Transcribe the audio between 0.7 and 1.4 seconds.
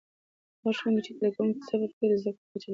ښوونکي چې زده